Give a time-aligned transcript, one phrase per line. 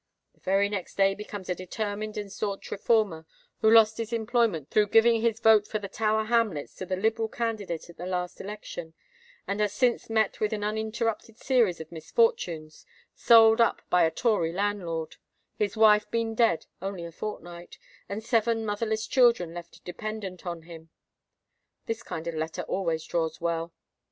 [0.33, 3.27] The very next day he becomes a determined and stanch Reformer,
[3.59, 7.27] who lost his employment through giving his vote for the Tower Hamlets to the liberal
[7.27, 8.95] candidate at the last election,
[9.47, 15.77] and has since met with an uninterrupted series of misfortunes—sold up by a Tory landlord,—his
[15.77, 17.77] wife been dead only a fortnight,
[18.09, 20.89] and seven motherless children left dependent on him.
[21.85, 23.71] This kind of letter always draws well.